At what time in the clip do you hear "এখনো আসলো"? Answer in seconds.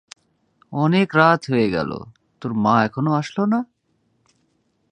2.83-3.43